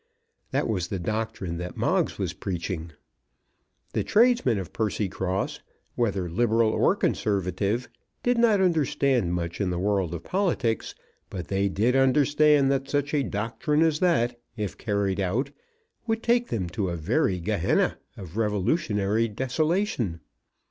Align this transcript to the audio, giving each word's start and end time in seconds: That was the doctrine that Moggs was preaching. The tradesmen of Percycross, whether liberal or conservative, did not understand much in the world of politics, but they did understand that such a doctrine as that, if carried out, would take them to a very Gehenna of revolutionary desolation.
That 0.49 0.67
was 0.67 0.87
the 0.87 0.97
doctrine 0.97 1.57
that 1.57 1.77
Moggs 1.77 2.17
was 2.17 2.33
preaching. 2.33 2.91
The 3.93 4.03
tradesmen 4.03 4.57
of 4.57 4.73
Percycross, 4.73 5.59
whether 5.93 6.27
liberal 6.27 6.71
or 6.71 6.95
conservative, 6.95 7.87
did 8.23 8.39
not 8.39 8.61
understand 8.61 9.35
much 9.35 9.61
in 9.61 9.69
the 9.69 9.77
world 9.77 10.15
of 10.15 10.23
politics, 10.23 10.95
but 11.29 11.49
they 11.49 11.69
did 11.69 11.95
understand 11.95 12.71
that 12.71 12.89
such 12.89 13.13
a 13.13 13.21
doctrine 13.21 13.83
as 13.83 13.99
that, 13.99 14.41
if 14.57 14.75
carried 14.75 15.19
out, 15.19 15.51
would 16.07 16.23
take 16.23 16.47
them 16.47 16.67
to 16.69 16.89
a 16.89 16.95
very 16.97 17.39
Gehenna 17.39 17.99
of 18.17 18.37
revolutionary 18.37 19.27
desolation. 19.27 20.19